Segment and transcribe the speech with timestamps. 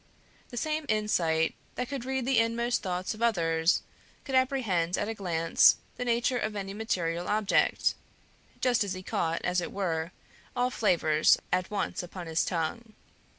[0.49, 3.83] The same insight that could read the inmost thoughts of others,
[4.25, 7.93] could apprehend at a glance the nature of any material object,
[8.61, 10.11] just as he caught as it were
[10.55, 12.93] all flavors at once upon his tongue.